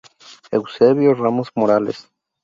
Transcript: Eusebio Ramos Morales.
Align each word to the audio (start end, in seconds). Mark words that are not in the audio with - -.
Eusebio 0.51 1.13
Ramos 1.13 1.51
Morales. 1.53 2.09